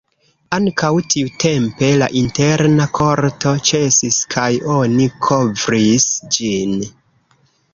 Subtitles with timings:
[0.55, 6.75] Ankaŭ tiutempe la interna korto ĉesis kaj oni kovris ĝin.